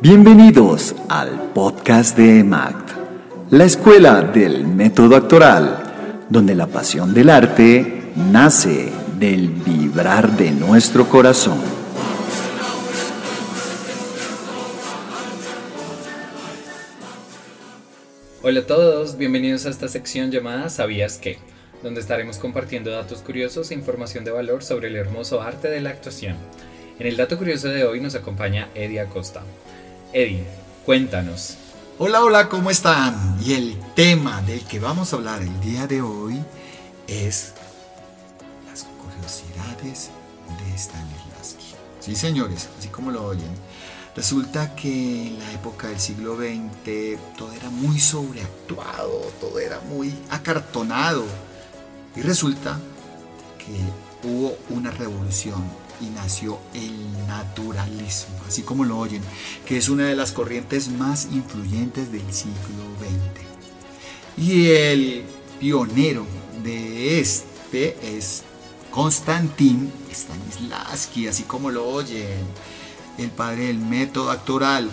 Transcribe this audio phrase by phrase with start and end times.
[0.00, 2.90] Bienvenidos al podcast de EMACT,
[3.50, 11.08] la escuela del método actoral, donde la pasión del arte nace del vibrar de nuestro
[11.08, 11.58] corazón.
[18.42, 21.38] Hola a todos, bienvenidos a esta sección llamada ¿Sabías qué?
[21.82, 25.90] donde estaremos compartiendo datos curiosos e información de valor sobre el hermoso arte de la
[25.90, 26.36] actuación.
[27.00, 29.42] En el dato curioso de hoy nos acompaña Eddie Acosta.
[30.12, 30.46] Eddie,
[30.86, 31.58] cuéntanos.
[31.98, 33.38] Hola, hola, ¿cómo están?
[33.44, 36.42] Y el tema del que vamos a hablar el día de hoy
[37.06, 37.52] es
[38.66, 40.08] las curiosidades
[40.48, 41.74] de Stanislavski.
[42.00, 43.50] Sí, señores, así como lo oyen.
[44.16, 50.14] Resulta que en la época del siglo XX todo era muy sobreactuado, todo era muy
[50.30, 51.24] acartonado.
[52.16, 52.78] Y resulta
[53.58, 55.62] que hubo una revolución
[56.00, 59.22] y nació el naturalismo, así como lo oyen,
[59.66, 63.46] que es una de las corrientes más influyentes del siglo XX.
[64.36, 65.24] Y el
[65.58, 66.26] pionero
[66.62, 68.42] de este es
[68.90, 72.46] Konstantin Stanislavski, así como lo oyen,
[73.18, 74.90] el padre del método actoral,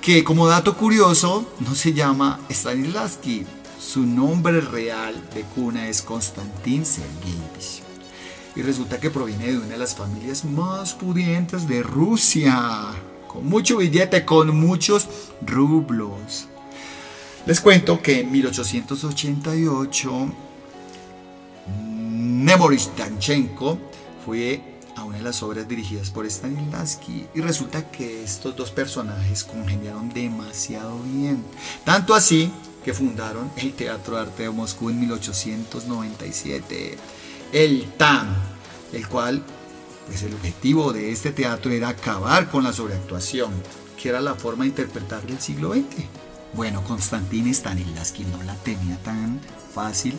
[0.00, 3.44] que como dato curioso no se llama Stanislavski,
[3.78, 7.79] su nombre real de cuna es Konstantin Sergeyevich
[8.56, 12.92] y resulta que proviene de una de las familias más pudientes de Rusia,
[13.28, 15.08] con mucho billete, con muchos
[15.42, 16.48] rublos.
[17.46, 20.32] Les cuento que en 1888
[21.78, 23.78] Nemoris Danchenko
[24.24, 24.60] fue
[24.96, 27.26] a una de las obras dirigidas por Stanislavski.
[27.34, 31.44] Y resulta que estos dos personajes congeniaron demasiado bien,
[31.84, 32.52] tanto así
[32.84, 36.96] que fundaron el Teatro de Arte de Moscú en 1897
[37.52, 38.28] el TAM,
[38.92, 39.42] el cual,
[40.06, 43.52] pues el objetivo de este teatro era acabar con la sobreactuación,
[44.00, 46.04] que era la forma de interpretar el siglo XX.
[46.52, 49.40] Bueno, Konstantin Stanislavski no la tenía tan
[49.74, 50.14] fácil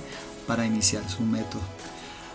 [0.47, 1.61] para iniciar su método.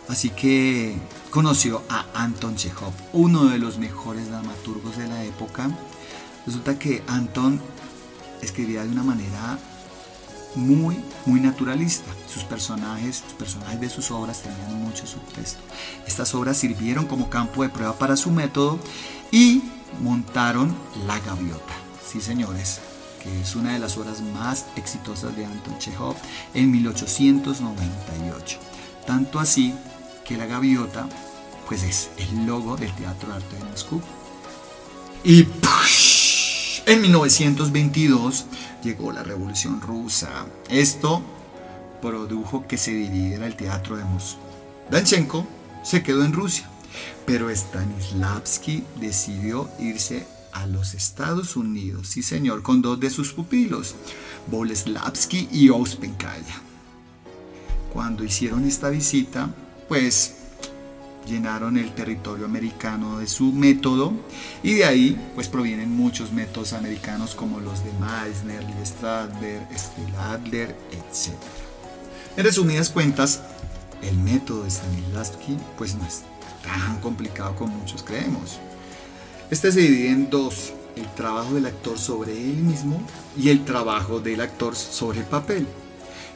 [0.08, 0.96] Así que
[1.30, 5.70] conoció a Anton Chekhov, uno de los mejores dramaturgos de la época.
[6.46, 7.60] Resulta que Anton
[8.40, 9.58] escribía de una manera
[10.56, 12.10] muy, muy naturalista.
[12.26, 15.60] Sus personajes, los personajes de sus obras tenían mucho subtexto.
[16.06, 18.78] Estas obras sirvieron como campo de prueba para su método
[19.30, 19.62] y
[20.00, 20.74] montaron
[21.06, 21.74] La Gaviota.
[22.06, 22.80] Sí, señores,
[23.22, 26.16] que es una de las obras más exitosas de Anton Chekhov
[26.54, 28.58] en 1898.
[29.06, 29.74] Tanto así
[30.24, 31.08] que La Gaviota
[31.66, 34.00] pues es el logo del Teatro de Arte de Moscú.
[35.24, 35.42] Y
[36.86, 38.46] en 1922
[38.82, 40.46] llegó la Revolución Rusa.
[40.70, 41.22] Esto
[42.00, 44.40] produjo que se dividiera el teatro de Moscú.
[44.90, 45.46] Danchenko
[45.82, 46.68] se quedó en Rusia,
[47.26, 53.94] pero Stanislavski decidió irse a los Estados Unidos, sí señor, con dos de sus pupilos,
[54.46, 56.62] Boleslavski y Ouspenkaya.
[57.92, 59.50] Cuando hicieron esta visita,
[59.88, 60.36] pues
[61.26, 64.12] llenaron el territorio americano de su método
[64.62, 69.62] y de ahí pues provienen muchos métodos americanos como los de Meissner, Stadler,
[70.18, 71.34] Adler, etc.
[72.36, 73.42] En resumidas cuentas,
[74.02, 76.22] el método de Stanislavski pues no es
[76.62, 78.58] tan complicado como muchos creemos.
[79.50, 83.00] Este se divide en dos, el trabajo del actor sobre él mismo
[83.36, 85.66] y el trabajo del actor sobre el papel.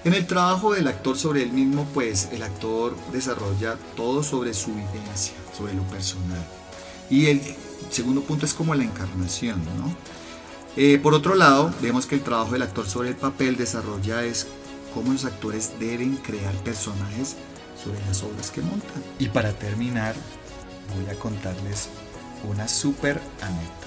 [0.03, 4.71] En el trabajo del actor sobre él mismo, pues el actor desarrolla todo sobre su
[4.71, 6.43] vivencia, sobre lo personal.
[7.11, 7.43] Y el
[7.91, 9.95] segundo punto es como la encarnación, ¿no?
[10.77, 14.47] Eh, por otro lado, vemos que el trabajo del actor sobre el papel desarrolla es
[14.95, 17.37] cómo los actores deben crear personajes
[17.83, 19.03] sobre las obras que montan.
[19.19, 20.15] Y para terminar,
[20.97, 21.91] voy a contarles
[22.49, 23.87] una súper anécdota.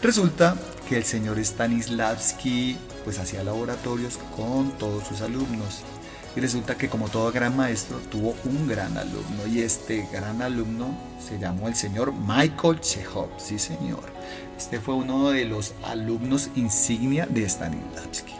[0.00, 0.56] Resulta
[0.88, 5.82] que el señor Stanislavski pues hacía laboratorios con todos sus alumnos.
[6.36, 10.96] Y resulta que como todo gran maestro tuvo un gran alumno y este gran alumno
[11.24, 14.12] se llamó el señor Michael Chekhov, sí señor.
[14.56, 18.34] Este fue uno de los alumnos insignia de Stanislavski.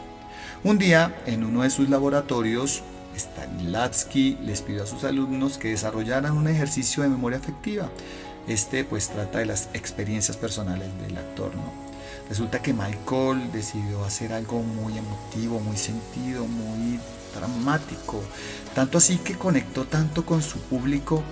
[0.64, 2.82] Un día en uno de sus laboratorios
[3.16, 7.88] Stanislavski les pidió a sus alumnos que desarrollaran un ejercicio de memoria afectiva.
[8.48, 11.93] Este pues trata de las experiencias personales del actor, ¿no?
[12.28, 16.98] Resulta que Michael decidió hacer algo muy emotivo, muy sentido, muy
[17.34, 18.22] dramático.
[18.74, 21.22] Tanto así que conectó tanto con su público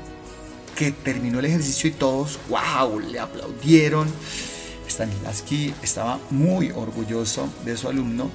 [0.77, 4.09] que terminó el ejercicio y todos, wow, le aplaudieron.
[4.89, 8.31] Stanislavski estaba muy orgulloso de su alumno.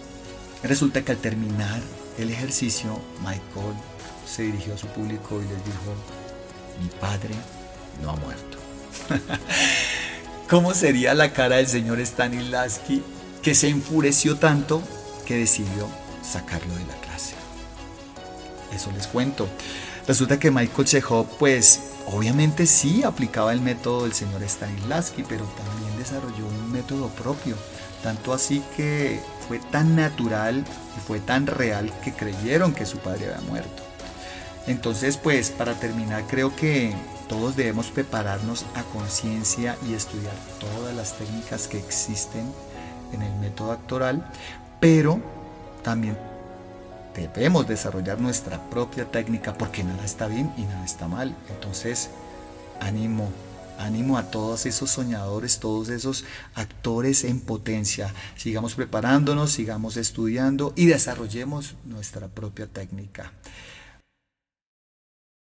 [0.63, 1.79] Resulta que al terminar
[2.17, 3.75] el ejercicio, Michael
[4.25, 5.93] se dirigió a su público y les dijo,
[6.81, 7.35] mi padre
[8.01, 8.57] no ha muerto.
[10.49, 13.03] ¿Cómo sería la cara del señor Stanislavski
[13.43, 14.81] que se enfureció tanto
[15.25, 15.89] que decidió
[16.23, 17.35] sacarlo de la clase?
[18.73, 19.49] Eso les cuento.
[20.07, 25.97] Resulta que Michael Chekhov, pues obviamente sí aplicaba el método del señor Stanislavski, pero también
[25.97, 27.57] desarrolló un método propio.
[28.01, 30.63] Tanto así que fue tan natural
[30.95, 33.83] y fue tan real que creyeron que su padre había muerto.
[34.67, 36.93] Entonces, pues para terminar, creo que
[37.29, 42.51] todos debemos prepararnos a conciencia y estudiar todas las técnicas que existen
[43.13, 44.29] en el método actoral,
[44.79, 45.21] pero
[45.83, 46.17] también
[47.15, 51.35] debemos desarrollar nuestra propia técnica porque nada está bien y nada está mal.
[51.49, 52.09] Entonces,
[52.79, 53.29] ánimo,
[53.79, 56.25] ánimo a todos esos soñadores, todos esos
[56.55, 58.13] actores en potencia.
[58.35, 63.31] Sigamos preparándonos, sigamos estudiando y desarrollemos nuestra propia técnica.